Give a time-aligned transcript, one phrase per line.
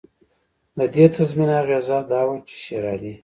[0.77, 3.13] د دې تضمین اغېزه دا وه چې شېرعلي.